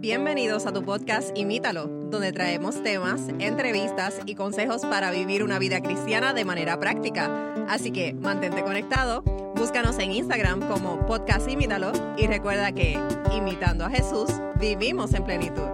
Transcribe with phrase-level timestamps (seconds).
[0.00, 5.82] Bienvenidos a tu podcast Imítalo, donde traemos temas, entrevistas y consejos para vivir una vida
[5.82, 7.30] cristiana de manera práctica.
[7.68, 9.20] Así que mantente conectado,
[9.56, 12.98] búscanos en Instagram como podcast Imítalo y recuerda que,
[13.36, 15.68] imitando a Jesús, vivimos en plenitud.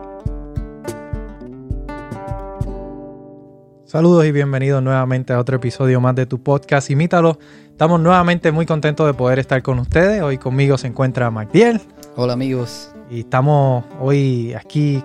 [3.84, 7.38] Saludos y bienvenidos nuevamente a otro episodio más de tu podcast Imítalo.
[7.70, 10.20] Estamos nuevamente muy contentos de poder estar con ustedes.
[10.20, 11.80] Hoy conmigo se encuentra Magdiel.
[12.16, 12.90] Hola amigos.
[13.10, 15.02] Y estamos hoy aquí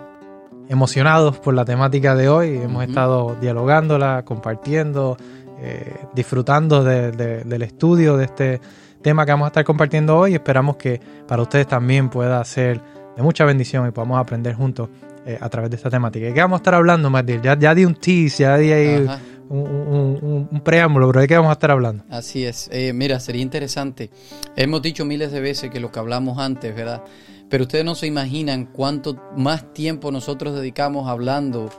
[0.70, 2.58] emocionados por la temática de hoy.
[2.58, 5.18] Hemos estado dialogándola, compartiendo,
[5.60, 8.62] eh, disfrutando del estudio de este
[9.02, 10.34] tema que vamos a estar compartiendo hoy.
[10.34, 12.82] Esperamos que para ustedes también pueda ser
[13.16, 14.90] de mucha bendición y podamos aprender juntos
[15.26, 16.26] eh, a través de esta temática.
[16.26, 17.42] ¿De qué vamos a estar hablando, Magdiel?
[17.42, 19.08] Ya, ya di un tease, ya di ahí
[19.52, 22.04] un, preámbulo, pero ¿de qué vamos a estar hablando?
[22.10, 22.70] Así es.
[22.72, 24.10] Eh, mira, sería interesante.
[24.56, 27.04] Hemos dicho miles de veces que lo que hablamos antes, ¿verdad?
[27.50, 31.70] Pero ustedes no se imaginan cuánto más tiempo nosotros dedicamos hablando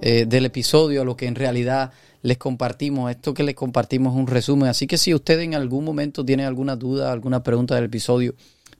[0.00, 1.90] eh, del episodio a lo que en realidad
[2.22, 3.10] les compartimos.
[3.10, 4.68] Esto que les compartimos es un resumen.
[4.68, 8.34] Así que si ustedes en algún momento tienen alguna duda, alguna pregunta del episodio,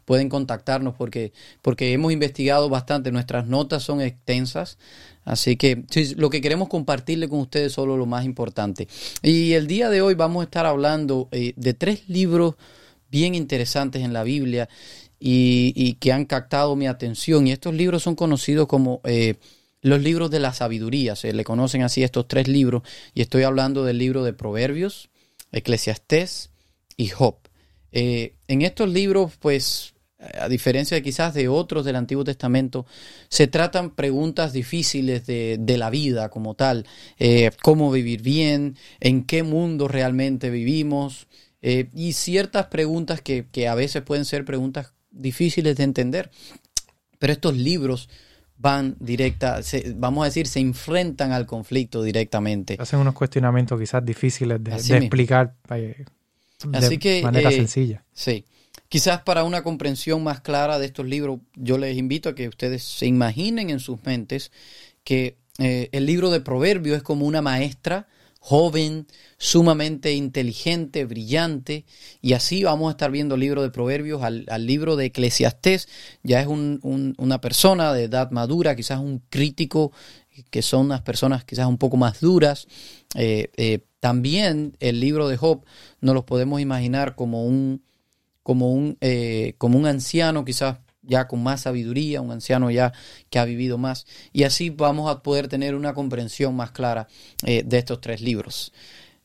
[0.05, 3.11] pueden contactarnos porque, porque hemos investigado bastante.
[3.11, 4.79] Nuestras notas son extensas.
[5.27, 5.83] Así que
[6.17, 8.87] lo que queremos compartirle con ustedes es solo lo más importante.
[9.23, 12.55] Y el día de hoy vamos a estar hablando eh, de tres libros
[13.11, 14.69] bien interesantes en la Biblia
[15.19, 17.49] y, que han captado mi atención.
[17.49, 19.35] Y estos libros son conocidos como eh,
[19.83, 21.17] los libros de la sabiduría.
[21.17, 22.83] Se le conocen así estos tres libros.
[23.13, 25.11] Y estoy hablando del libro de Proverbios,
[25.51, 26.51] Eclesiastés
[26.97, 27.35] y Job.
[27.91, 32.87] Eh, en estos libros, pues, a diferencia de quizás de otros del Antiguo Testamento,
[33.29, 36.87] se tratan preguntas difíciles de, la vida como tal.
[37.19, 41.27] Eh, cómo vivir bien, en qué mundo realmente vivimos.
[41.63, 46.31] y ciertas preguntas que, que, a veces pueden ser preguntas difíciles de entender.
[47.19, 48.09] Pero estos libros
[48.59, 49.61] van directa,
[49.97, 52.77] vamos a decir, se enfrentan al conflicto directamente.
[52.79, 56.05] Hacen unos cuestionamientos quizás difíciles de, explicar eh,
[56.65, 58.05] de manera eh, sencilla.
[58.13, 58.45] Sí.
[58.97, 62.83] Quizás para una comprensión más clara de estos libros, yo les invito a que ustedes
[62.83, 64.51] se imaginen en sus mentes
[65.05, 68.09] que eh, el libro de Proverbios es como una maestra
[68.41, 71.85] joven, sumamente inteligente, brillante,
[72.23, 75.89] y así vamos a estar viendo el libro de Proverbios, al, libro de Eclesiastés,
[76.23, 79.93] ya es una persona de edad madura, quizás un crítico,
[80.49, 82.67] que son unas personas quizás un poco más duras.
[83.15, 85.65] Eh, eh, también el libro de Job
[86.01, 87.83] nos lo podemos imaginar como un,
[88.47, 92.93] como un, eh, como un anciano quizás ya con más sabiduría, un anciano ya
[93.29, 94.07] que ha vivido más.
[94.33, 97.09] Y así vamos a poder tener una comprensión más clara
[97.45, 98.73] eh, de estos tres libros.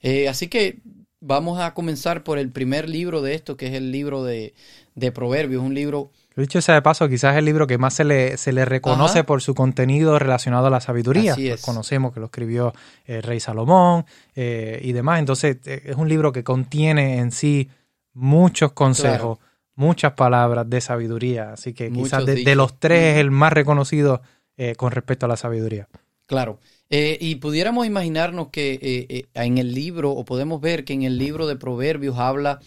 [0.02, 0.80] Eh, así que
[1.20, 4.56] vamos a comenzar por el primer libro de esto, que es el libro de,
[4.96, 6.10] de Proverbios, un libro...
[6.36, 9.24] Dicho sea de paso, quizás es el libro que más se le, se le reconoce
[9.24, 11.34] por su contenido relacionado a la sabiduría.
[11.34, 11.62] Así es.
[11.62, 12.74] conocemos que lo escribió
[13.06, 14.04] el eh, rey Salomón
[14.36, 15.20] y demás.
[15.20, 17.70] Entonces, es un libro que contiene en sí
[18.14, 19.40] muchos consejos
[19.76, 21.54] muchas palabras de sabiduría.
[21.54, 24.22] Así que quizás de, los tres es el más reconocido
[24.58, 25.88] eh, con respecto a la sabiduría.
[26.28, 26.60] Claro.
[26.90, 31.18] Eh, y pudiéramos imaginarnos que eh, en el libro, o podemos ver que en el
[31.18, 32.60] libro de Proverbios habla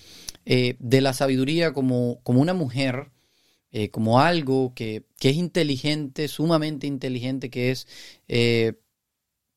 [0.47, 3.09] de la sabiduría como, como una mujer,
[3.93, 7.87] como algo que, que, es inteligente, sumamente inteligente, que es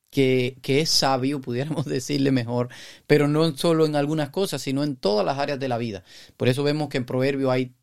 [0.09, 2.69] que, es sabio, pudiéramos decirle mejor,
[3.05, 6.03] pero no solo en algunas cosas, sino en todas las áreas de la vida.
[6.37, 7.73] Por eso vemos que en Proverbio hay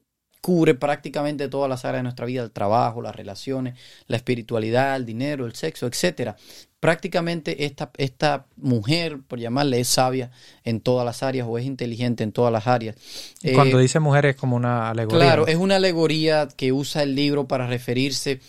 [0.41, 5.07] cubre prácticamente todas las áreas de nuestra vida, el trabajo, las relaciones, la espiritualidad, el
[5.07, 6.37] dinero, el sexo, etcétera.
[6.81, 10.31] Prácticamente esta, esta mujer, por llamarle, es sabia
[10.62, 12.95] en todas las áreas o es inteligente en todas las áreas.
[13.55, 15.25] Cuando eh, dice mujer es como una alegoría.
[15.25, 18.43] Claro, es una alegoría que usa el libro para referirse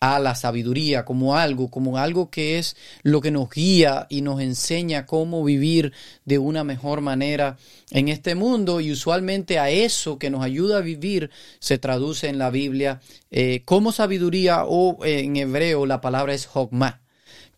[0.00, 4.40] a la sabiduría como algo, como algo que es lo que nos guía y nos
[4.40, 5.92] enseña cómo vivir
[6.24, 7.58] de una mejor manera
[7.90, 12.38] en este mundo y usualmente a eso que nos ayuda a vivir se traduce en
[12.38, 13.00] la Biblia
[13.30, 17.02] eh, como sabiduría o eh, en hebreo la palabra es hokmah.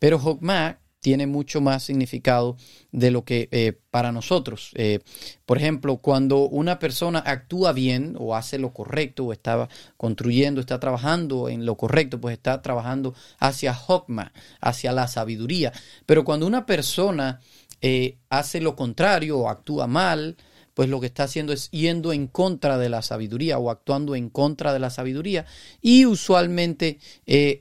[0.00, 2.56] Pero hokmah tiene mucho más significado
[2.92, 4.70] de lo que eh, para nosotros.
[4.76, 5.00] Eh,
[5.44, 10.78] por ejemplo, cuando una persona actúa bien o hace lo correcto o está construyendo, está
[10.78, 15.72] trabajando en lo correcto, pues está trabajando hacia Hokma, hacia la sabiduría.
[16.06, 17.40] Pero cuando una persona
[17.80, 20.36] eh, hace lo contrario o actúa mal,
[20.72, 24.30] pues lo que está haciendo es yendo en contra de la sabiduría o actuando en
[24.30, 25.46] contra de la sabiduría.
[25.80, 27.00] Y usualmente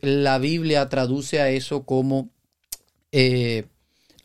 [0.02, 2.30] la Biblia traduce a eso como
[3.12, 3.66] eh,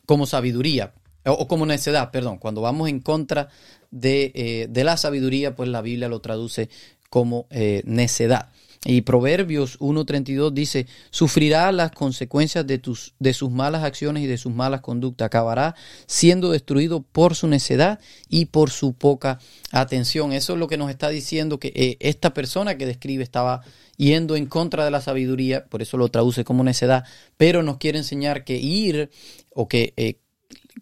[0.05, 0.93] como sabiduría,
[1.25, 3.49] o, como necedad, perdón, cuando vamos en contra
[3.91, 6.69] de, eh, de, la sabiduría, pues la Biblia lo traduce
[7.09, 8.49] como eh, necedad.
[8.85, 14.37] Y Proverbios 1.32 dice, sufrirá las consecuencias de, tus, de sus malas acciones y de
[14.37, 15.25] sus malas conductas.
[15.25, 15.75] Acabará
[16.05, 19.39] siendo destruido por su necedad y por su poca
[19.71, 20.31] atención.
[20.31, 23.61] Eso es lo que nos está diciendo que eh, esta persona que describe estaba
[23.97, 27.03] yendo en contra de la sabiduría, por eso lo traduce como necedad,
[27.35, 29.09] pero nos quiere enseñar que ir
[29.53, 30.19] o que eh,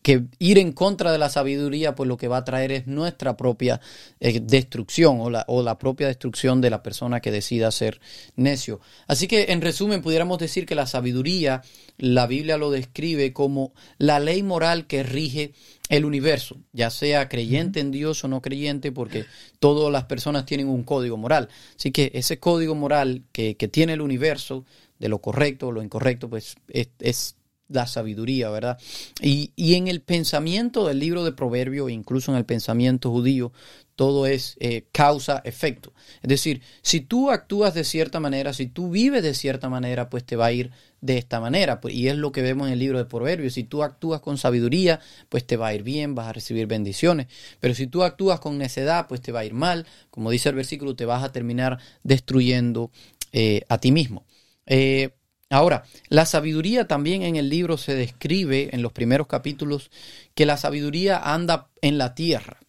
[0.01, 3.37] que ir en contra de la sabiduría, pues lo que va a traer es nuestra
[3.37, 3.79] propia
[4.19, 7.99] eh, destrucción o la, o la propia destrucción de la persona que decida ser
[8.35, 8.79] necio.
[9.07, 11.61] Así que en resumen pudiéramos decir que la sabiduría,
[11.97, 15.53] la Biblia lo describe como la ley moral que rige
[15.89, 19.25] el universo, ya sea creyente en Dios o no creyente, porque
[19.59, 21.49] todas las personas tienen un código moral.
[21.77, 24.65] Así que ese código moral que, que tiene el universo,
[24.99, 27.35] de lo correcto o lo incorrecto, pues es, es
[27.67, 28.77] la sabiduría, ¿verdad?
[29.21, 33.51] Y, y, en el pensamiento del libro de Proverbios, incluso en el pensamiento judío,
[33.95, 35.93] todo es eh, causa-efecto.
[36.21, 40.25] Es decir, si tú actúas de cierta manera, si tú vives de cierta manera, pues
[40.25, 40.71] te va a ir
[41.01, 41.79] de esta manera.
[41.79, 43.53] Pues, y es lo que vemos en el libro de Proverbios.
[43.53, 47.27] Si tú actúas con sabiduría, pues te va a ir bien, vas a recibir bendiciones.
[47.59, 49.85] Pero si tú actúas con necedad, pues te va a ir mal.
[50.09, 52.91] Como dice el versículo, te vas a terminar destruyendo
[53.31, 54.25] eh, a ti mismo.
[54.65, 55.14] Eh,
[55.49, 59.91] Ahora, la sabiduría también en el libro se describe en los primeros capítulos
[60.33, 62.59] que la sabiduría anda en la tierra,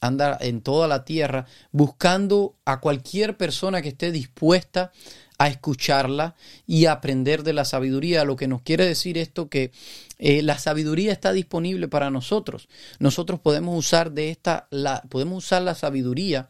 [0.00, 4.92] anda en toda la tierra buscando a cualquier persona que esté dispuesta
[5.38, 6.34] a escucharla
[6.66, 8.24] y a aprender de la sabiduría.
[8.24, 9.70] Lo que nos quiere decir esto que
[10.18, 12.68] eh, la sabiduría está disponible para nosotros.
[12.98, 16.48] Nosotros podemos usar de esta, la, podemos usar la sabiduría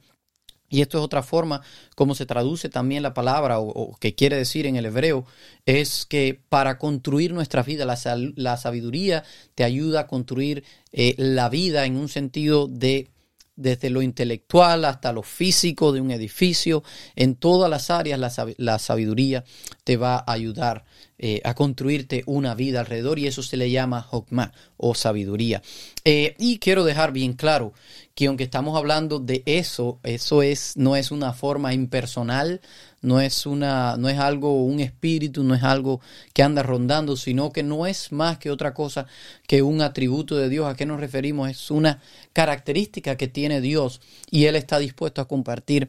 [0.68, 1.62] y esto es otra forma
[1.94, 5.26] como se traduce también la palabra o, que quiere decir en el hebreo,
[5.64, 7.98] es que para construir nuestra vida, la,
[8.36, 9.24] la sabiduría
[9.54, 13.10] te ayuda a construir eh, la vida en un sentido de
[13.56, 16.84] desde lo intelectual hasta lo físico de un edificio,
[17.16, 18.20] en todas las áreas
[18.58, 19.44] la, sabiduría
[19.82, 20.84] te va a ayudar
[21.18, 25.62] eh, a construirte una vida alrededor y eso se le llama hokmah o sabiduría.
[26.04, 27.72] Eh, y quiero dejar bien claro
[28.14, 32.60] que aunque estamos hablando de eso, eso es, no es una forma impersonal,
[33.00, 36.00] no es, una, no es algo, un espíritu, no es algo
[36.34, 39.06] que anda rondando, sino que no es más que otra cosa
[39.46, 40.66] que un atributo de Dios.
[40.66, 41.48] ¿A qué nos referimos?
[41.48, 42.02] Es una
[42.32, 45.88] característica que tiene Dios y Él está dispuesto a compartir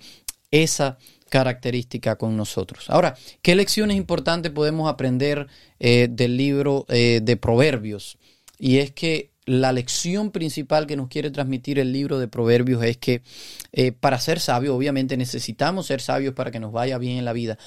[0.52, 0.98] esa
[1.30, 2.90] característica con nosotros.
[2.90, 5.48] Ahora, ¿qué lecciones importantes podemos aprender
[5.80, 8.18] eh, del libro eh, de Proverbios?
[8.60, 12.98] Y es que la lección principal que nos quiere transmitir el libro de Proverbios es
[12.98, 13.22] que
[13.72, 17.34] eh, para ser sabio, obviamente necesitamos ser sabios para que nos vaya bien en la
[17.34, 17.58] vida,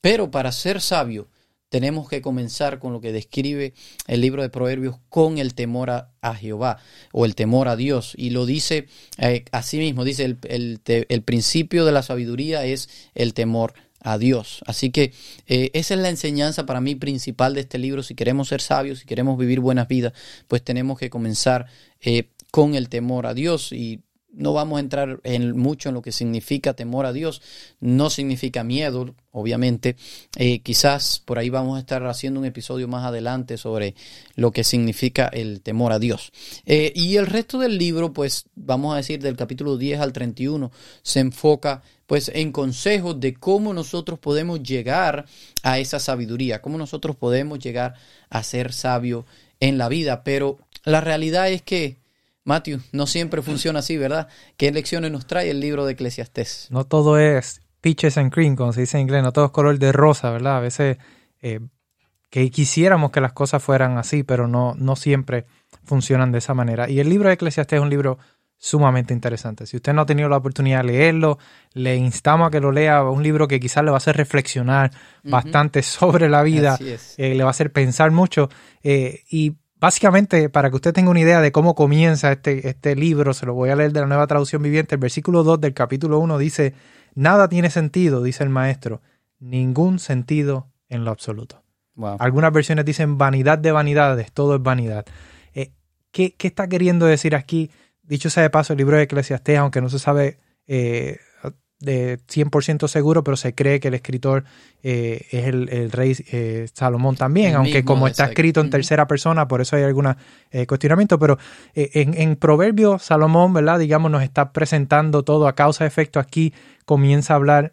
[0.00, 1.28] pero para ser sabio
[1.68, 3.74] tenemos que comenzar con lo que describe
[4.06, 6.78] el libro de Proverbios con el temor a, Jehová
[7.12, 8.14] o el temor a Dios.
[8.16, 8.86] Y lo dice
[9.18, 14.62] eh, así mismo, dice el, el principio de la sabiduría es el temor a Dios.
[14.66, 15.12] Así que
[15.46, 18.02] eh, esa es la enseñanza para mí principal de este libro.
[18.02, 20.12] Si queremos ser sabios, si queremos vivir buenas vidas,
[20.46, 21.66] pues tenemos que comenzar
[22.00, 24.00] eh, con el temor a Dios y
[24.38, 27.42] no vamos a entrar en mucho en lo que significa temor a Dios.
[27.80, 29.96] No significa miedo, obviamente.
[30.36, 33.94] Eh, quizás por ahí vamos a estar haciendo un episodio más adelante sobre
[34.34, 36.32] lo que significa el temor a Dios.
[36.64, 40.70] y el resto del libro, pues vamos a decir del capítulo 10 al 31,
[41.02, 45.26] se enfoca pues en consejos de cómo nosotros podemos llegar
[45.62, 47.94] a esa sabiduría, cómo nosotros podemos llegar
[48.30, 49.26] a ser sabio
[49.60, 50.24] en la vida.
[50.24, 51.96] Pero la realidad es que,
[52.44, 54.28] Matthew, no siempre funciona así, ¿verdad?
[54.56, 56.68] ¿Qué lecciones nos trae el libro de Eclesiastés?
[56.70, 59.78] No todo es peaches and cream, como se dice en inglés, no todo es color
[59.78, 60.56] de rosa, ¿verdad?
[60.56, 60.98] A veces
[61.42, 61.60] eh,
[62.30, 65.46] que quisiéramos que las cosas fueran así, pero no, no siempre
[65.84, 66.88] funcionan de esa manera.
[66.88, 68.18] Y el libro de Eclesiastés es un libro
[68.58, 69.66] sumamente interesante.
[69.66, 71.38] Si usted no ha tenido la oportunidad de leerlo,
[71.74, 74.90] le instamos a que lo lea, un libro que quizás le va a hacer reflexionar
[75.22, 78.50] bastante sobre la vida, eh, le va a hacer pensar mucho
[78.82, 83.34] eh, y básicamente para que usted tenga una idea de cómo comienza este, este libro,
[83.34, 86.18] se lo voy a leer de la nueva traducción viviente, el versículo 2 del capítulo
[86.18, 86.74] 1 dice,
[87.14, 89.00] nada tiene sentido, dice el maestro,
[89.38, 91.62] ningún sentido en lo absoluto.
[92.20, 95.04] Algunas versiones dicen vanidad de vanidades, todo es vanidad.
[95.52, 95.72] Eh,
[96.12, 97.70] ¿qué, ¿Qué está queriendo decir aquí?
[98.08, 101.18] dicho sea de paso, el libro de Eclesiastés, aunque no se sabe eh,
[101.80, 104.44] de 100% seguro, pero se cree que el escritor
[104.82, 109.60] eh, es el, rey eh, Salomón también, aunque como está escrito en tercera persona, por
[109.60, 110.14] eso hay algún
[110.66, 111.38] cuestionamiento, pero
[111.74, 113.78] en, en Proverbio Salomón, ¿verdad?
[113.78, 116.18] Digamos, nos está presentando todo a causa de efecto.
[116.20, 116.52] Aquí
[116.84, 117.72] comienza a hablar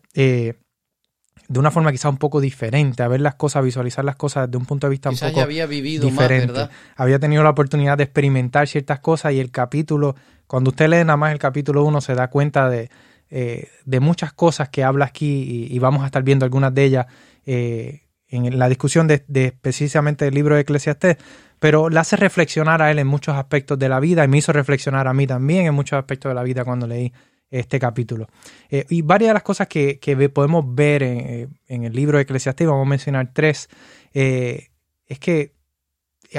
[1.47, 4.47] de una forma quizá un poco diferente, a ver las cosas, a visualizar las cosas
[4.47, 6.69] desde un punto de vista un poco había vivido diferente.
[6.95, 10.15] Había tenido la oportunidad de experimentar ciertas cosas y el capítulo,
[10.47, 12.89] cuando usted lee nada más el capítulo 1 se da cuenta de,
[13.31, 17.07] eh, de muchas cosas que habla aquí y, vamos a estar viendo algunas de ellas
[17.45, 19.19] eh, en la discusión de,
[19.59, 21.17] precisamente del libro de Eclesiastés,
[21.59, 24.53] pero la hace reflexionar a él en muchos aspectos de la vida y me hizo
[24.53, 27.11] reflexionar a mí también en muchos aspectos de la vida cuando leí
[27.49, 28.27] este capítulo.
[28.69, 29.99] Eh, y varias de las cosas que,
[30.31, 33.69] podemos ver en, el libro de Eclesiastés, vamos a mencionar tres,
[34.13, 35.53] es que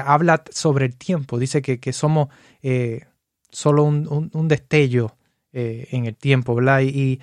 [0.04, 2.28] habla sobre el tiempo, dice que, somos
[3.50, 5.16] solo un destello
[5.58, 6.82] eh, en el tiempo, ¿verdad?
[6.82, 7.18] Y,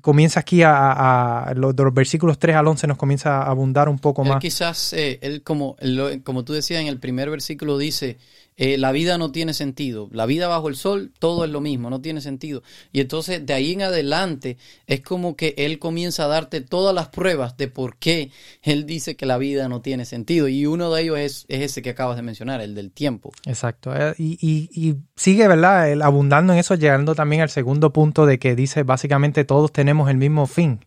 [0.00, 3.98] comienza aquí a, los, de los versículos 3 al 11 nos comienza a abundar un
[3.98, 4.38] poco más.
[4.38, 5.76] Quizás, eh, él como,
[6.22, 8.16] como tú decías en el primer versículo dice,
[8.60, 10.08] eh, la vida no tiene sentido.
[10.10, 12.64] La vida bajo el sol, todo es lo mismo, no tiene sentido.
[12.92, 17.08] Y entonces de ahí en adelante es como que él comienza a darte todas las
[17.08, 20.48] pruebas de por qué él dice que la vida no tiene sentido.
[20.48, 23.30] Y uno de ellos es, ese que acabas de mencionar, el del tiempo.
[23.46, 23.94] Exacto.
[23.94, 25.92] Eh, y, sigue, ¿verdad?
[25.92, 30.10] El abundando en eso, llegando también al segundo punto de que dice básicamente todos tenemos
[30.10, 30.84] el mismo fin.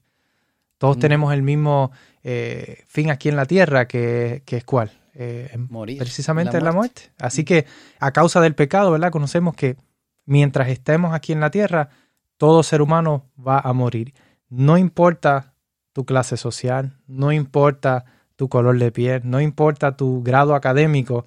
[0.77, 1.91] Todos tenemos el mismo
[2.23, 4.91] eh, fin aquí en la tierra, que, que es cuál?
[5.23, 7.11] Eh, Morir, precisamente la la muerte.
[7.19, 7.65] Así que
[7.99, 9.11] a causa del pecado, ¿verdad?
[9.11, 9.77] Conocemos que
[10.25, 11.89] mientras estemos aquí en la tierra,
[12.37, 14.13] todo ser humano va a morir.
[14.49, 15.53] No importa
[15.93, 21.25] tu clase social, no importa tu color de piel, no importa tu grado académico,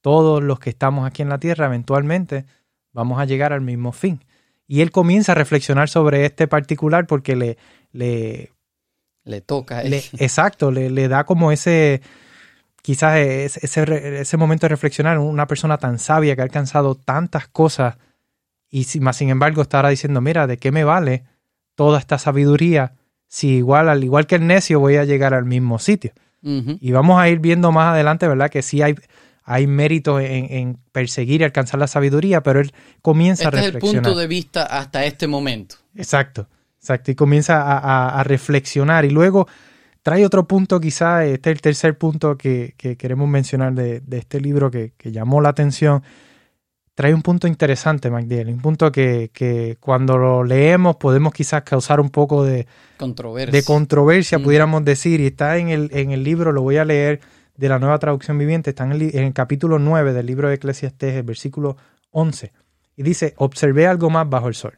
[0.00, 2.46] todos los que estamos aquí en la tierra eventualmente
[2.92, 4.24] vamos a llegar al mismo fin.
[4.66, 7.58] Y él comienza a reflexionar sobre este particular porque le...
[7.92, 8.52] Le,
[9.24, 9.82] le toca.
[9.84, 12.02] exacto, le, le da como ese
[12.82, 17.96] quizás ese, ese momento de reflexionar, una persona tan sabia que ha alcanzado tantas cosas
[18.70, 21.24] y más sin embargo está ahora diciendo, mira, ¿de qué me vale
[21.74, 22.94] toda esta sabiduría
[23.26, 26.12] si igual, al igual que el necio, voy a llegar al mismo sitio?
[26.42, 28.48] Y vamos a ir viendo más adelante, ¿verdad?
[28.48, 28.94] Que sí hay,
[29.44, 32.72] hay mérito en, perseguir y alcanzar la sabiduría, pero él
[33.02, 33.76] comienza a reflexionar.
[33.76, 35.76] Este es el punto de vista hasta este momento.
[35.94, 37.10] Exacto, exacto.
[37.10, 39.04] Y comienza a reflexionar.
[39.04, 39.48] Y luego
[40.02, 44.70] Trae otro punto, quizá, este es el tercer punto que, queremos mencionar de, este libro
[44.70, 46.02] que, llamó la atención.
[46.94, 52.10] Trae un punto interesante, MacDill, un punto que, cuando lo leemos podemos quizás causar un
[52.10, 52.66] poco de
[52.96, 54.42] controversia, de controversia mm.
[54.42, 57.20] pudiéramos decir, y está en el, en el libro, lo voy a leer
[57.56, 60.54] de la nueva traducción viviente, está en el, en el capítulo 9 del libro de
[60.54, 61.76] Eclesiastés, el versículo
[62.10, 62.52] 11,
[62.96, 64.74] y dice, observé algo más bajo el sol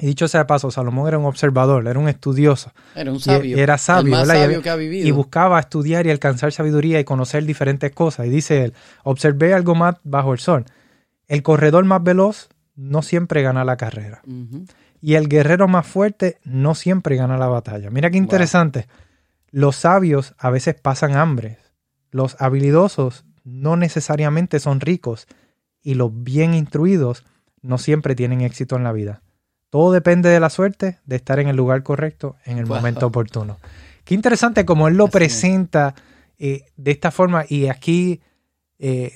[0.00, 2.72] y dicho sea de paso, Salomón era un observador, era un estudioso.
[2.94, 3.56] Era un sabio.
[3.56, 5.06] era sabio, el más sabio que ha vivido.
[5.06, 8.26] Y buscaba estudiar y alcanzar sabiduría y conocer diferentes cosas.
[8.26, 8.74] Y dice él,
[9.04, 10.64] observé algo más bajo el sol.
[11.26, 14.22] El corredor más veloz no siempre gana la carrera.
[15.00, 17.90] Y el guerrero más fuerte no siempre gana la batalla.
[17.90, 18.86] Mira qué interesante.
[19.50, 21.58] Los sabios a veces pasan hambre.
[22.10, 25.26] Los habilidosos no necesariamente son ricos.
[25.82, 27.24] Y los bien instruidos
[27.62, 29.22] no siempre tienen éxito en la vida.
[29.70, 33.58] Todo depende de la suerte de estar en el lugar correcto en el momento oportuno.
[34.04, 35.94] Qué interesante como él lo presenta
[36.38, 37.44] eh, de esta forma.
[37.46, 38.20] Y aquí
[38.78, 39.12] eh,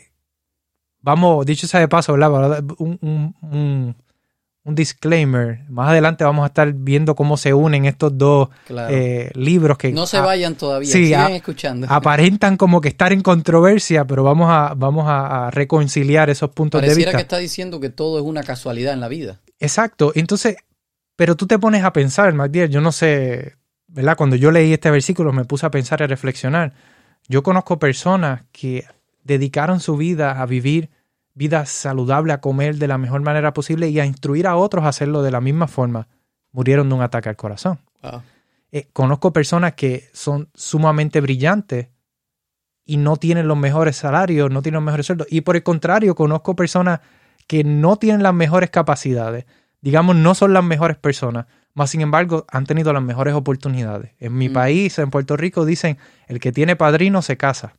[1.00, 3.96] vamos, dicho sea de paso, Un, un, un,
[4.64, 5.60] disclaimer.
[5.68, 9.92] Más adelante vamos a estar viendo cómo se unen estos dos eh, libros que...
[9.92, 11.86] No se vayan todavía, sigan escuchando.
[11.90, 16.88] Aparentan como que estar en controversia, pero vamos a, vamos a, reconciliar esos puntos de
[16.88, 16.94] vista.
[16.94, 19.40] Pareciera que está diciendo que todo es una casualidad en la vida.
[19.58, 20.12] Exacto.
[20.14, 20.56] Entonces,
[21.16, 23.56] pero tú te pones a pensar, MacDiel, yo no sé,
[23.88, 24.16] ¿verdad?
[24.16, 26.72] Cuando yo leí este versículo me puse a pensar y a reflexionar.
[27.28, 28.86] Yo conozco personas que
[29.24, 30.90] dedicaron su vida a vivir
[31.34, 34.88] vida saludable, a comer de la mejor manera posible y a instruir a otros a
[34.88, 36.08] hacerlo de la misma forma.
[36.52, 37.78] Murieron de un ataque al corazón.
[38.70, 41.88] Eh, conozco personas que son sumamente brillantes
[42.84, 45.26] y no tienen los mejores salarios, no tienen los mejores sueldos.
[45.30, 47.00] Y por el contrario, conozco personas
[47.46, 49.46] que no tienen las mejores capacidades,
[49.80, 54.12] digamos, no son las mejores personas, más sin embargo han tenido las mejores oportunidades.
[54.18, 54.52] En mi mm.
[54.52, 55.98] país, en Puerto Rico, dicen,
[56.28, 57.74] el que tiene padrino se casa.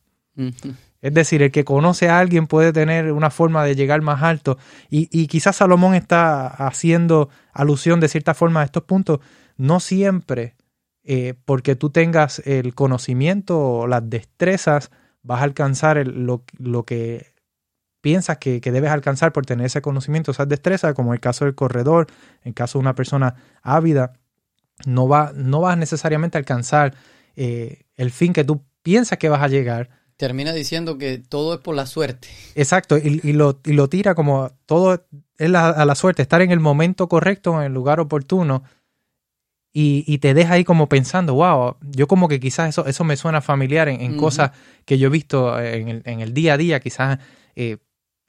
[1.04, 4.56] Es decir, el que conoce a alguien puede tener una forma de llegar más alto.
[4.88, 9.20] Y, quizás Salomón está haciendo alusión de cierta forma a estos puntos.
[9.58, 10.56] No siempre,
[11.02, 14.90] eh, porque tú tengas el conocimiento o las destrezas,
[15.22, 17.34] vas a alcanzar lo, lo, que
[18.00, 22.06] piensas que, debes alcanzar por tener ese conocimiento, esas destrezas, como el caso del corredor,
[22.44, 24.14] en caso de una persona ávida,
[24.86, 26.94] no, va, no vas necesariamente a alcanzar
[27.36, 29.90] eh, el fin que tú piensas que vas a llegar.
[30.16, 32.28] Termina diciendo que todo es por la suerte.
[32.54, 33.54] Exacto, y, lo,
[33.88, 35.06] tira como todo
[35.38, 38.62] es a la suerte, estar en el momento correcto, en el lugar oportuno,
[39.76, 43.40] y, te deja ahí como pensando, wow, yo como que quizás eso, eso me suena
[43.40, 44.52] familiar en, cosas
[44.84, 47.18] que yo he visto en el, en el, día a día, quizás
[47.56, 47.78] eh,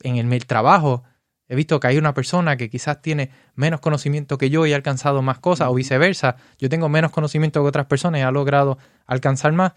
[0.02, 1.04] en el, trabajo,
[1.48, 4.76] He visto que hay una persona que quizás tiene menos conocimiento que yo y ha
[4.76, 6.34] alcanzado más cosas, o viceversa.
[6.58, 9.72] Yo tengo menos conocimiento que otras personas y ha logrado alcanzar más.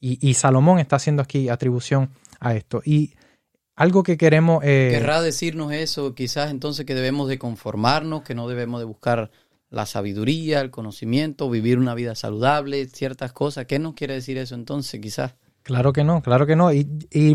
[0.00, 2.80] Y, Salomón está haciendo aquí atribución a esto.
[2.84, 3.14] Y
[3.74, 4.62] algo que queremos...
[4.64, 9.30] Eh, Querrá decirnos eso, quizás entonces que debemos de conformarnos, que no debemos de buscar
[9.70, 13.66] la sabiduría, el conocimiento, vivir una vida saludable, ciertas cosas.
[13.66, 15.34] ¿Qué nos quiere decir eso entonces, quizás?
[15.62, 16.72] Claro que no, claro que no.
[16.72, 16.86] Y,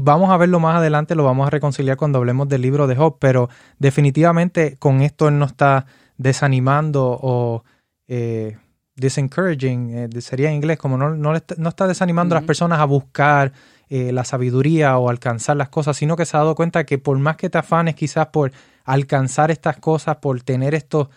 [0.02, 3.18] vamos a verlo más adelante, lo vamos a reconciliar cuando hablemos del libro de Job,
[3.20, 5.86] pero definitivamente con esto él no está
[6.18, 7.64] desanimando o
[8.08, 8.58] eh,
[8.96, 13.54] disencouraging, eh, sería en inglés, como no, no, está desanimando a las personas a buscar
[13.90, 17.18] eh, la sabiduría o alcanzar las cosas, sino que se ha dado cuenta que por
[17.20, 18.52] más que te afanes quizás por
[18.84, 21.10] alcanzar estas cosas, por tener estos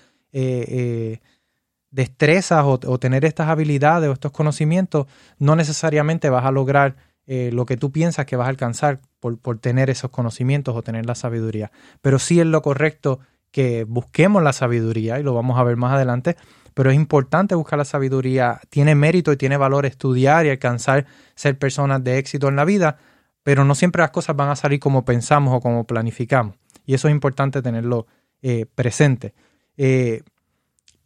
[1.90, 5.06] destrezas o, tener estas habilidades o estos conocimientos,
[5.38, 9.58] no necesariamente vas a lograr eh, lo que tú piensas que vas a alcanzar por,
[9.58, 11.72] tener esos conocimientos o tener la sabiduría.
[12.02, 13.20] Pero sí es lo correcto
[13.56, 16.36] que busquemos la sabiduría y lo vamos a ver más adelante.
[16.74, 18.60] Pero es importante buscar la sabiduría.
[18.68, 22.98] Tiene mérito y tiene valor estudiar y alcanzar ser personas de éxito en la vida,
[23.42, 26.56] pero no siempre las cosas van a salir como pensamos o como planificamos.
[26.84, 28.06] Y eso es importante tenerlo
[28.42, 29.32] eh, presente.
[29.78, 30.20] Eh,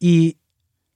[0.00, 0.38] y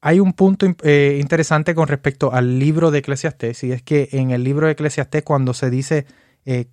[0.01, 4.33] hay un punto eh, interesante con respecto al libro de Eclesiastés, y es que en
[4.33, 6.05] el libro de Eclesiastés cuando se dice
[6.47, 6.67] eh,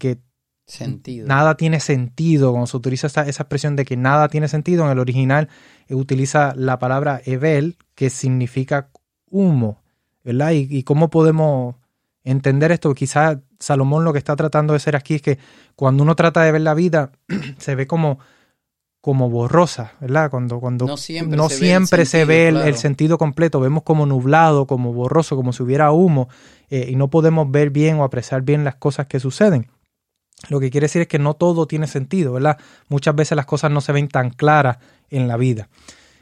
[1.26, 5.00] nada tiene sentido, cuando se utiliza esa, expresión de que nada tiene sentido, en el
[5.00, 5.50] original
[5.88, 8.90] eh, utiliza la palabra Evel, que significa
[9.30, 9.82] humo,
[10.24, 10.52] ¿verdad?
[10.52, 11.76] Y, cómo podemos
[12.24, 15.40] entender esto, quizás Salomón lo que está tratando de hacer aquí es que
[15.76, 17.12] cuando uno trata de ver la vida,
[17.58, 18.20] se ve como
[19.02, 20.30] como borrosa, ¿verdad?
[20.30, 25.54] Cuando, cuando no siempre, se, ve, el, sentido, completo, vemos como nublado, como borroso, como
[25.54, 26.30] si hubiera humo,
[26.70, 29.72] eh, y no podemos ver bien o apreciar bien las cosas que suceden.
[30.50, 32.58] Lo que quiere decir es que no todo tiene sentido, ¿verdad?
[32.88, 34.78] Muchas veces las cosas no se ven tan claras
[35.10, 35.70] en la vida.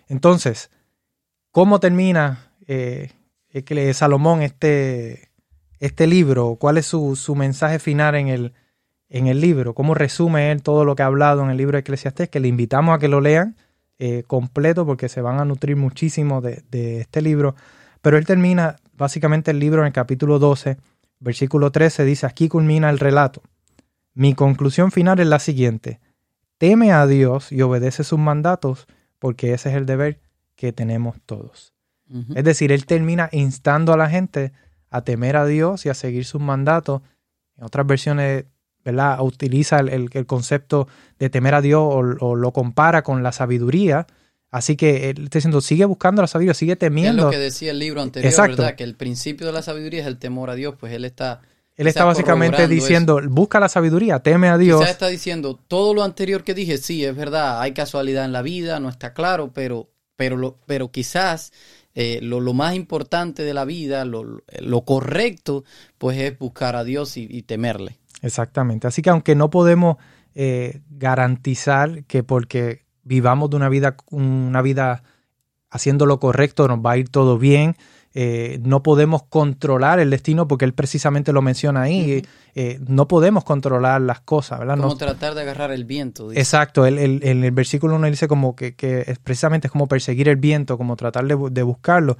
[0.07, 0.69] Entonces,
[1.51, 3.11] ¿cómo termina eh,
[3.93, 5.29] Salomón este,
[5.79, 6.57] este libro?
[6.59, 8.53] ¿Cuál es su, su mensaje final en el,
[9.09, 11.81] en el libro, cómo resume él todo lo que ha hablado en el libro de
[11.81, 13.55] Eclesiastés, que le invitamos a que lo lean
[13.97, 17.55] eh, completo porque se van a nutrir muchísimo de, este libro.
[18.01, 20.77] Pero él termina básicamente el libro en el capítulo 12,
[21.19, 23.41] versículo 13, dice, aquí culmina el relato.
[24.19, 26.01] Mi conclusión final es la siguiente,
[26.57, 28.85] teme a Dios y obedece sus mandatos
[29.17, 30.19] porque ese es el deber
[30.57, 31.73] que tenemos todos.
[32.35, 34.51] Es decir, él termina instando a la gente
[34.89, 37.01] a temer a Dios y a seguir sus mandatos.
[37.55, 38.43] En otras versiones
[38.83, 39.21] ¿verdad?
[39.21, 44.05] Utiliza el, concepto de temer a Dios o, lo compara con la sabiduría.
[44.51, 47.21] Así que él está diciendo, sigue buscando la sabiduría, sigue temiendo.
[47.21, 48.75] Es lo que decía el libro anterior, ¿verdad?
[48.75, 51.39] Que el principio de la sabiduría es el temor a Dios, pues él está...
[51.79, 54.79] Él está básicamente diciendo, busca la sabiduría, teme a Dios.
[54.79, 58.41] Quizás está diciendo, todo lo anterior que dije, sí, es verdad, hay casualidad en la
[58.41, 61.53] vida, no está claro, pero, pero, lo, pero quizás
[61.95, 64.41] eh, lo, más importante de la vida, lo,
[64.85, 65.63] correcto,
[65.97, 67.97] pues es buscar a Dios y temerle.
[68.21, 68.87] Exactamente.
[68.87, 69.97] Así que aunque no podemos
[70.35, 75.03] eh, garantizar que porque vivamos de una vida, una vida
[75.69, 77.75] haciendo lo correcto nos va a ir todo bien,
[78.13, 83.43] eh, no podemos controlar el destino porque él precisamente lo menciona ahí, eh, no podemos
[83.43, 84.77] controlar las cosas, ¿verdad?
[84.77, 86.31] Como tratar de agarrar el viento.
[86.31, 90.37] Exacto, el, el, el, versículo 1 dice como que, es precisamente es como perseguir el
[90.37, 92.17] viento, como tratar de, de buscarlo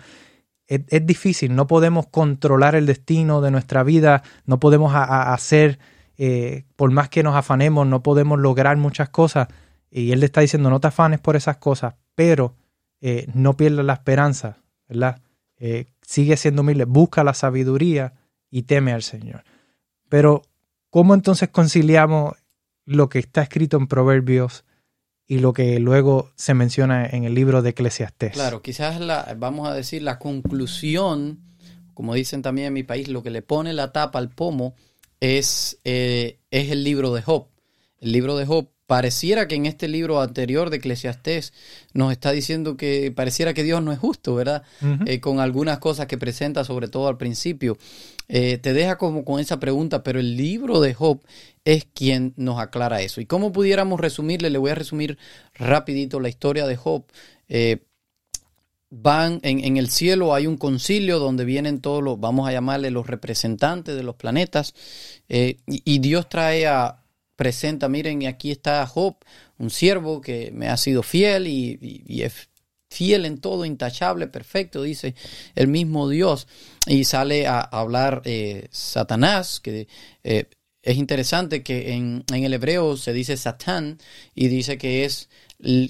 [0.68, 5.80] es, difícil, no podemos controlar el destino de nuestra vida, no podemos hacer,
[6.16, 9.48] eh, por más que nos afanemos, no podemos lograr muchas cosas.
[9.90, 12.54] Y él le está diciendo, no te afanes por esas cosas, pero
[13.34, 15.22] no pierdas la esperanza, ¿verdad?
[15.60, 18.14] Eh, sigue siendo humilde, busca la sabiduría
[18.50, 19.44] y teme al Señor.
[20.08, 20.42] Pero,
[20.90, 22.34] ¿cómo entonces conciliamos
[22.86, 24.66] lo que está escrito en Proverbios
[25.30, 28.34] y lo que luego se menciona en el libro de Eclesiastés.
[28.34, 31.40] Claro, quizás la, vamos a decir la conclusión,
[31.94, 34.74] como dicen también en mi país, lo que le pone la tapa al pomo
[35.20, 37.46] es, eh, es el libro de Job.
[38.00, 41.54] El libro de Job pareciera que en este libro anterior de Eclesiastés
[41.94, 44.64] nos está diciendo que pareciera que Dios no es justo, ¿verdad?
[45.06, 47.78] Eh, con algunas cosas que presenta, sobre todo al principio.
[48.30, 51.22] Eh, te deja como con esa pregunta, pero el libro de Job
[51.66, 53.22] es quien nos aclara eso.
[53.22, 54.50] ¿Y cómo pudiéramos resumirle?
[54.50, 55.20] Le voy a resumir
[55.54, 57.04] rapidito la historia de Job.
[57.48, 57.84] Eh,
[58.90, 63.06] van en, el cielo hay un concilio donde vienen todos los, vamos a llamarle los
[63.06, 64.74] representantes de los planetas,
[65.28, 67.04] y Dios trae a,
[67.40, 69.16] presenta, miren, aquí está Job,
[69.60, 72.50] un siervo que me ha sido fiel y, es
[72.90, 75.16] fiel en todo, intachable, perfecto, dice
[75.56, 76.50] el mismo Dios.
[76.86, 79.88] Y sale a hablar eh, Satanás, que
[80.26, 80.50] eh,
[80.84, 84.00] es interesante que en, en el hebreo se dice Satán
[84.36, 85.30] y dice que es,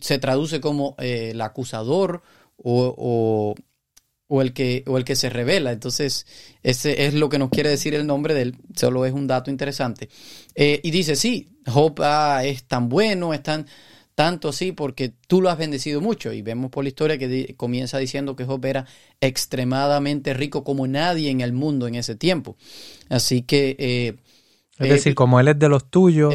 [0.02, 2.22] se traduce como eh, el acusador
[2.58, 3.56] o, o,
[4.30, 5.74] o, el que, o el que se revela.
[5.74, 6.26] Entonces,
[6.64, 9.52] ese es lo que nos quiere decir el nombre de él, solo es un dato
[9.52, 10.08] interesante.
[10.56, 13.66] Eh, y dice, sí, Job ah, es tan bueno, es tan
[14.16, 16.32] tanto así porque tú lo has bendecido mucho.
[16.32, 18.86] Y vemos por la historia que comienza diciendo que Job era
[19.20, 22.56] extremadamente rico como nadie en el mundo en ese tiempo.
[23.10, 23.76] Así que...
[23.80, 24.16] Eh,
[24.80, 26.34] es decir, como él es de los tuyos,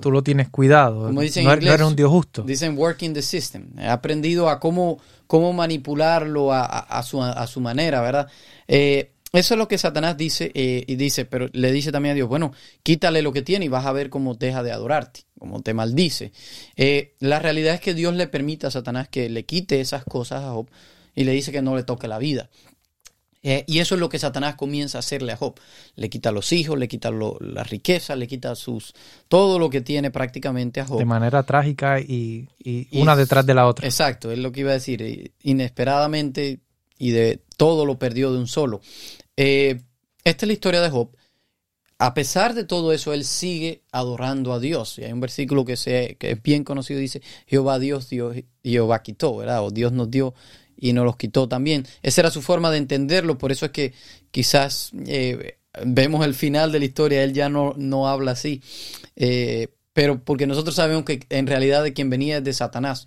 [0.00, 1.12] tú lo, tienes cuidado.
[1.12, 2.42] no, eres un Dios justo.
[2.42, 3.68] Dicen working the system.
[3.78, 8.28] He aprendido a cómo, cómo manipularlo a, su, a su manera, ¿verdad?
[8.68, 12.14] Eh, eso es lo que Satanás dice eh, y dice, pero le dice también a
[12.14, 12.52] Dios, bueno,
[12.84, 16.30] quítale lo que tiene y vas a ver cómo deja de adorarte, cómo te maldice.
[16.76, 20.44] Eh, la realidad es que Dios le permite a Satanás que le quite esas cosas
[20.44, 20.68] a Job
[21.16, 22.48] y le dice que no le toque la vida.
[23.46, 25.60] Eh, y eso es lo que Satanás comienza a hacerle a Job.
[25.96, 28.94] Le quita los hijos, le quita la riqueza, le quita sus
[29.28, 30.98] todo lo que tiene prácticamente a Job.
[30.98, 32.48] De manera trágica y,
[32.92, 33.86] una detrás de la otra.
[33.86, 35.34] Exacto, es lo que iba a decir.
[35.42, 36.60] Inesperadamente
[36.98, 38.80] y de todo lo perdió de un solo.
[39.36, 39.82] Eh,
[40.24, 41.10] esta es la historia de Job.
[41.98, 44.98] A pesar de todo eso, él sigue adorando a Dios.
[44.98, 49.02] Y hay un versículo que, se, que es bien conocido, dice, Jehová Dios, Dios, Jehová
[49.02, 49.62] quitó, ¿verdad?
[49.62, 50.34] O Dios nos dio
[50.76, 51.86] y nos los quitó también.
[52.02, 53.92] Esa era su forma de entenderlo, por eso es que
[54.30, 58.62] quizás eh, vemos el final de la historia, él ya no, no habla así.
[59.16, 63.06] Eh, pero porque nosotros sabemos que en realidad de quien venía es de Satanás.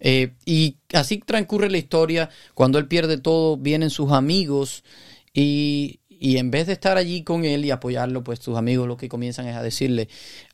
[0.00, 4.84] y así transcurre la historia, cuando él pierde todo, vienen sus amigos
[5.40, 9.08] y, en vez de estar allí con él y apoyarlo, pues tus amigos lo que
[9.08, 10.08] comienzan es a decirle,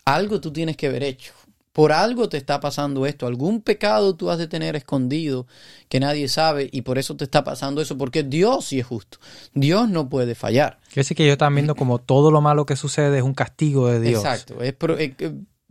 [0.05, 1.33] algo tú tienes que haber hecho.
[1.75, 5.47] Por algo te está pasando esto, algún pecado tú has de tener escondido
[5.91, 9.19] que nadie sabe y por eso te está pasando eso, porque Dios sí es justo,
[9.53, 10.79] Dios no puede fallar.
[10.87, 13.89] Quiere decir que yo están viendo como todo lo malo que sucede es un castigo
[13.89, 14.25] de Dios.
[14.25, 14.75] Exacto, es,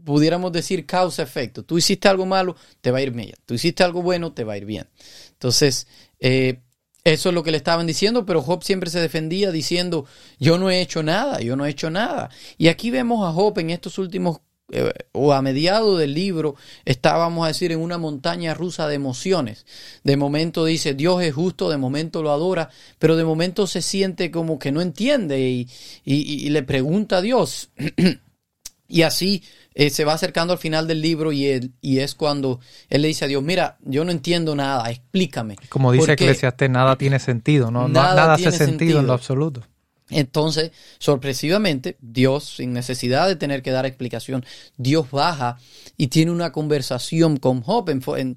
[0.04, 1.63] pudiéramos decir causa-efecto.
[1.63, 3.34] Tú hiciste algo malo, te va a ir bien.
[3.46, 4.89] Tú hiciste algo bueno, te va a ir bien.
[5.32, 5.88] Entonces,
[6.20, 6.60] eh,
[7.04, 10.06] eso es lo que le estaban diciendo, pero Job siempre se defendía diciendo,
[10.39, 12.30] yo no he hecho nada, yo no he hecho nada.
[12.58, 14.39] Y aquí vemos a Job en estos últimos,
[14.71, 19.65] eh, o a mediado del libro, estábamos a decir en una montaña rusa de emociones.
[20.04, 24.32] De momento dice, Dios es justo, de momento lo adora, pero de momento se siente
[24.32, 25.67] como que no entiende y,
[26.06, 27.69] y le pregunta a Dios.
[28.88, 29.43] y así
[29.76, 33.08] eh, se va acercando al final del libro y, él, y es cuando él le
[33.08, 35.56] dice a Dios, mira, yo no entiendo nada, explícame.
[35.69, 37.88] Como dice Eclesiastes, nada tiene sentido, ¿no?
[37.88, 39.63] Nada, hace sentido, en lo absoluto.
[40.10, 44.46] Entonces, sorpresivamente, Dios, sin necesidad de tener que dar explicación,
[44.78, 45.58] Dios baja
[45.98, 48.36] y tiene una conversación con Job en,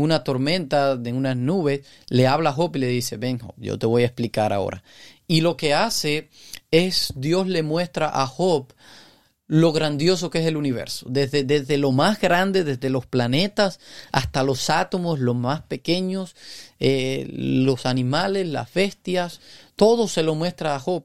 [0.00, 3.78] una tormenta, en unas nubes, le habla a Job y le dice, ven Job, yo
[3.78, 4.82] te voy a explicar ahora.
[5.28, 6.30] Y lo que hace
[6.70, 8.72] es, Dios le muestra a Job
[9.52, 14.44] lo grandioso que es el universo, desde, desde lo más grande, desde los planetas hasta
[14.44, 16.34] los átomos, los más pequeños,
[16.80, 19.42] eh, los animales, las bestias,
[19.82, 21.02] todo se lo muestra a Job.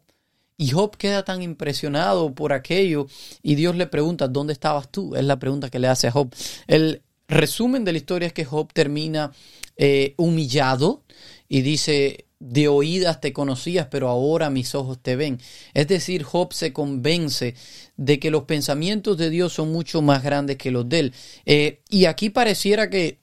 [0.56, 3.08] Y Job queda tan impresionado por aquello
[3.42, 5.16] y Dios le pregunta, ¿dónde estabas tú?
[5.16, 6.30] Es la pregunta que le hace a Job.
[6.68, 9.32] El resumen de la historia es que Job termina
[9.78, 11.02] eh, humillado
[11.50, 15.40] y dice, de oídas te conocías, pero ahora mis ojos te ven.
[15.74, 17.56] Es decir, Job se convence
[17.96, 21.14] de que los pensamientos de Dios son mucho más grandes que los de él.
[21.48, 23.22] Eh, y aquí pareciera que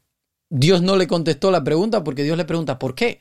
[0.50, 3.20] Dios no le contestó la pregunta porque Dios le pregunta, ¿por qué?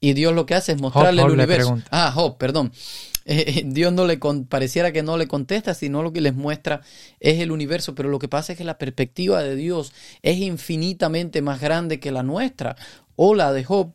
[0.00, 1.78] Y Dios lo que hace es mostrarle el universo.
[1.90, 2.72] Ah, Job, perdón.
[3.30, 6.80] Eh, eh, Dios no le pareciera que no le contesta, sino lo que les muestra
[7.20, 7.94] es el universo.
[7.94, 12.10] Pero lo que pasa es que la perspectiva de Dios es infinitamente más grande que
[12.10, 12.74] la nuestra
[13.16, 13.92] o la de Job.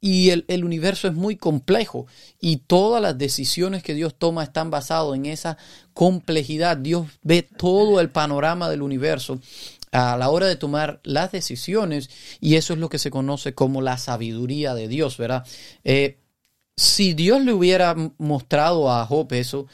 [0.00, 2.06] Y el, universo es muy complejo
[2.40, 5.58] y todas las decisiones que Dios toma están basadas en esa
[5.92, 6.76] complejidad.
[6.76, 9.40] Dios ve todo el panorama del universo
[9.92, 13.80] a la hora de tomar las decisiones y eso es lo que se conoce como
[13.82, 15.46] la sabiduría de Dios, ¿verdad?
[15.84, 16.18] Eh,
[16.76, 19.66] si Dios le hubiera mostrado a Job eso,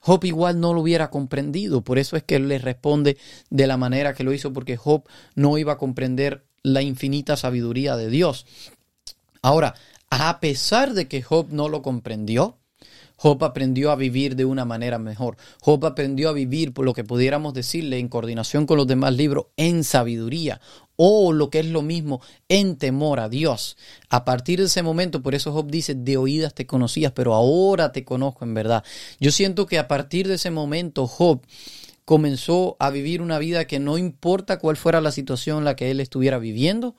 [0.00, 1.82] Job igual no lo hubiera comprendido.
[1.82, 3.16] Por eso es que él le responde
[3.50, 5.04] de la manera que lo hizo, porque Job
[5.34, 8.46] no iba a comprender la infinita sabiduría de Dios.
[9.42, 9.74] Ahora,
[10.10, 12.58] a pesar de que Job no lo comprendió,
[13.18, 15.36] Job aprendió a vivir de una manera mejor.
[15.60, 19.46] Job aprendió a vivir, por lo que pudiéramos decirle, en coordinación con los demás libros,
[19.56, 20.60] en sabiduría
[21.00, 23.76] o lo que es lo mismo, en temor a Dios.
[24.08, 27.92] A partir de ese momento, por eso Job dice, de oídas te conocías, pero ahora
[27.92, 28.82] te conozco en verdad.
[29.20, 31.40] Yo siento que a partir de ese momento Job
[32.04, 35.90] comenzó a vivir una vida que no importa cuál fuera la situación en la que
[35.90, 36.96] él estuviera viviendo,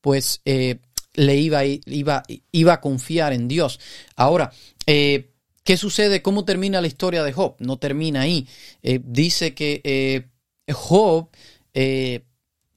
[0.00, 0.78] pues eh,
[1.14, 2.22] le iba, iba,
[2.52, 3.80] iba a confiar en Dios.
[4.14, 4.52] Ahora,
[4.86, 5.31] eh,
[5.64, 6.22] ¿qué sucede?
[6.22, 7.56] ¿Cómo termina la historia de Job?
[7.58, 8.48] No termina ahí.
[8.82, 10.26] Eh, dice que eh,
[10.72, 11.28] Job,
[11.74, 12.24] eh,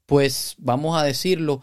[0.06, 1.62] pues vamos a decirlo,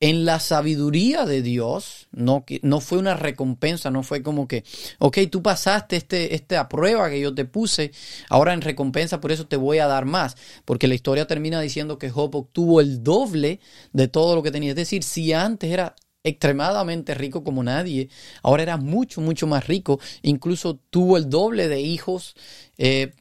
[0.00, 2.44] en la sabiduría de Dios, no,
[2.80, 4.62] fue una recompensa, no fue como que,
[4.98, 7.90] ok, tú pasaste este, esta prueba que yo te puse,
[8.28, 11.98] ahora en recompensa por eso te voy a dar más, porque la historia termina diciendo
[11.98, 13.60] que Job obtuvo el doble
[13.94, 14.70] de todo lo que tenía.
[14.70, 18.08] Es decir, si antes era extremadamente rico como nadie,
[18.42, 22.34] ahora era mucho, mucho más rico, incluso tuvo el doble de hijos,
[22.78, 23.12] eh,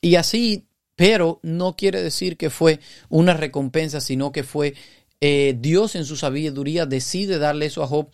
[0.00, 2.80] y así, pero no quiere decir que fue
[3.10, 4.74] una recompensa, sino que fue
[5.20, 8.08] eh, Dios en su sabiduría decide darle eso a Job.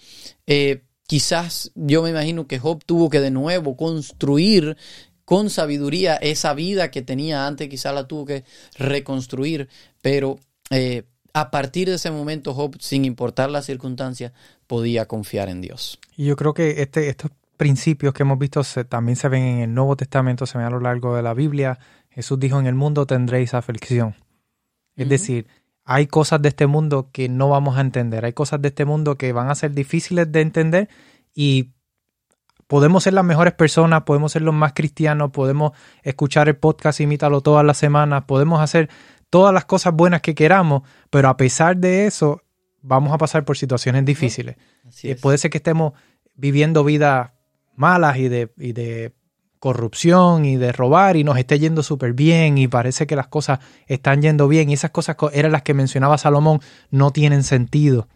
[0.47, 4.77] Eh, quizás yo me imagino que Job tuvo que de nuevo construir
[5.25, 8.45] con sabiduría esa vida que tenía antes, quizás la tuvo que
[8.77, 9.69] reconstruir,
[10.03, 10.39] pero
[11.35, 14.33] a partir de ese momento Job, sin importar las circunstancias,
[14.67, 15.99] podía confiar en Dios.
[16.17, 19.75] Y yo creo que este, estos principios que hemos visto también se ven en el
[19.75, 21.79] Nuevo Testamento, se ven a lo largo de la Biblia.
[22.11, 24.15] Jesús dijo, en el mundo tendréis aflicción.
[24.97, 25.49] Es decir,
[25.85, 29.17] hay cosas de este mundo que no vamos a entender, hay cosas de este mundo
[29.17, 30.89] que van a ser difíciles de entender
[31.35, 31.73] y
[32.69, 37.41] podemos ser las mejores personas, podemos ser los más cristianos, podemos escuchar el podcast, imítalo
[37.41, 38.89] todas las semanas, podemos hacer
[39.35, 42.41] todas las cosas buenas que queramos, pero a pesar de eso
[42.83, 44.55] vamos a pasar por situaciones difíciles.
[45.03, 45.95] Eh, puede ser que estemos
[46.37, 47.33] viviendo vidas
[47.75, 49.13] malas y de, y de
[49.59, 53.59] corrupción y de robar y nos esté yendo súper bien y parece que las cosas
[53.89, 56.61] están yendo bien y esas cosas eran las que mencionaba Salomón,
[56.93, 58.07] no tienen sentido.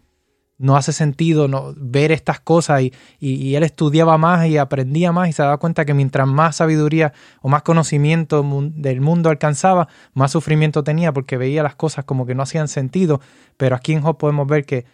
[0.59, 5.29] No hace sentido no, ver estas cosas y, y, él estudiaba más y aprendía más
[5.29, 8.45] y se daba cuenta que mientras más sabiduría o más conocimiento
[8.75, 13.21] del mundo alcanzaba, más sufrimiento tenía porque veía las cosas como que no hacían sentido.
[13.57, 14.85] Pero aquí en Job podemos ver que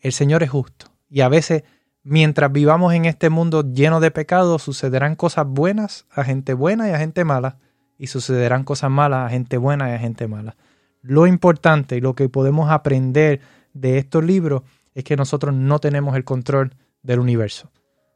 [0.00, 1.64] el Señor es justo y a veces
[2.02, 6.92] mientras vivamos en este mundo lleno de pecados, sucederán cosas buenas a gente buena y
[6.92, 7.58] a gente mala,
[7.98, 10.56] y sucederán cosas malas a gente buena y a gente mala.
[11.02, 13.40] Lo importante y lo que podemos aprender
[13.74, 14.62] de estos libros
[14.98, 17.70] es que nosotros no tenemos el control del universo.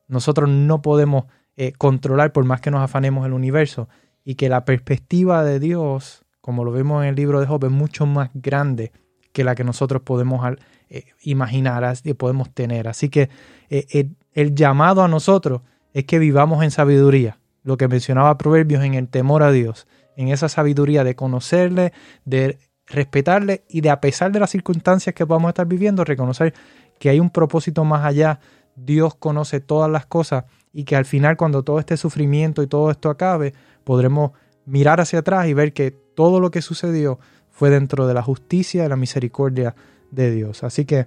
[0.08, 3.88] Nosotros no podemos eh, controlar por más que nos afanemos el universo
[4.24, 7.70] y que la perspectiva de Dios, como lo vemos en el libro de Job, es
[7.70, 8.90] mucho más grande
[9.32, 10.44] que la que nosotros podemos
[10.88, 12.88] eh, imaginar y podemos tener.
[12.88, 13.30] Así que
[13.70, 18.94] eh, el, llamado a nosotros es que vivamos en sabiduría, lo que mencionaba Proverbios en
[18.94, 21.92] el temor a Dios, en esa sabiduría de conocerle,
[22.24, 26.54] de respetarle y de a pesar de las circunstancias que podamos estar viviendo, reconocer
[26.98, 28.40] que hay un propósito más allá,
[28.76, 32.90] Dios conoce todas las cosas y que al final cuando todo este sufrimiento y todo
[32.90, 34.32] esto acabe, podremos
[34.64, 37.18] mirar hacia atrás y ver que todo lo que sucedió
[37.50, 39.74] fue dentro de la justicia y la misericordia
[40.10, 40.62] de Dios.
[40.64, 41.06] Así que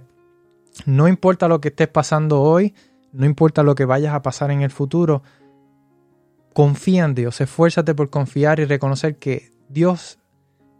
[0.84, 2.74] no importa lo que estés pasando hoy,
[3.12, 5.22] no importa lo que vayas a pasar en el futuro,
[6.52, 10.18] confía en Dios, esfuérzate por confiar y reconocer que Dios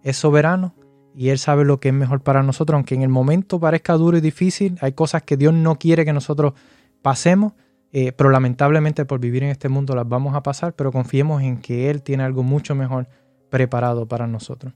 [0.03, 0.75] es soberano
[1.17, 4.19] y Él sabe lo que es mejor para nosotros, aunque en el momento parezca duro
[4.19, 6.53] y difícil, hay cosas que Dios no quiere que nosotros
[7.01, 7.55] pasemos,
[7.91, 11.63] eh, pero lamentablemente por vivir en este mundo las vamos a pasar, pero confiemos en
[11.63, 13.09] que Él tiene algo mucho mejor
[13.49, 14.75] preparado para nosotros.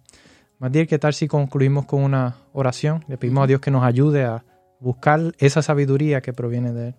[0.58, 3.04] Matiel, ¿qué tal si concluimos con una oración?
[3.06, 4.42] Le pedimos a Dios que nos ayude a
[4.80, 6.94] buscar esa sabiduría que proviene de Él.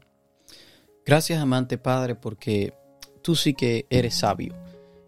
[1.04, 2.76] Gracias, amante Padre, porque
[3.24, 4.54] tú sí que eres sabio,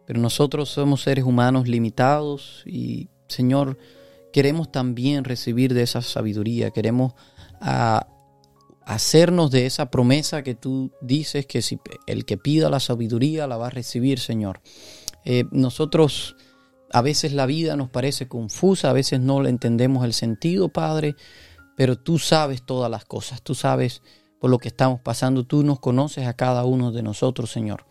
[0.07, 3.77] pero nosotros somos seres humanos limitados y, Señor,
[4.33, 7.13] queremos también recibir de esa sabiduría, queremos
[7.61, 8.07] ah,
[8.85, 13.57] hacernos de esa promesa que tú dices que si el que pida la sabiduría la
[13.57, 14.61] va a recibir, Señor.
[15.23, 16.35] Eh, nosotros
[16.91, 21.15] a veces la vida nos parece confusa, a veces no le entendemos el sentido, Padre,
[21.77, 24.01] pero tú sabes todas las cosas, tú sabes
[24.39, 27.85] por lo que estamos pasando, tú nos conoces a cada uno de nosotros, Señor.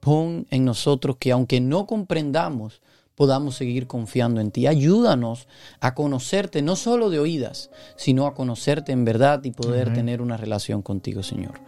[0.00, 2.82] Pon en nosotros que aunque no comprendamos,
[3.16, 4.68] podamos seguir confiando en ti.
[4.68, 5.48] Ayúdanos
[5.80, 10.36] a conocerte, no solo de oídas, sino a conocerte en verdad y poder tener una
[10.36, 11.60] relación contigo, Señor.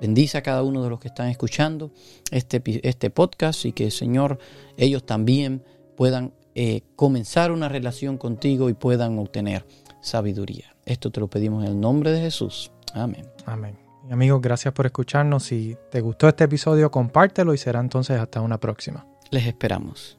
[0.00, 1.90] Bendice a cada uno de los que están escuchando
[2.30, 4.38] este, este podcast y que, Señor,
[4.76, 5.62] ellos también
[5.96, 9.64] puedan eh, comenzar una relación contigo y puedan obtener
[10.00, 10.74] sabiduría.
[10.84, 12.72] Esto te lo pedimos en el nombre de Jesús.
[12.94, 13.26] Amén.
[13.44, 13.76] Amén.
[14.08, 15.44] Y amigos, gracias por escucharnos.
[15.44, 19.06] Si te gustó este episodio, compártelo y será entonces hasta una próxima.
[19.30, 20.18] Les esperamos.